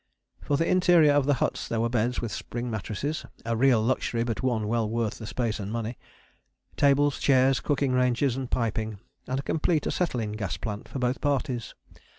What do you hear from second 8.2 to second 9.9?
and piping, and a complete